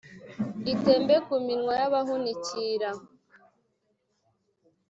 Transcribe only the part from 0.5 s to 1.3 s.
itembe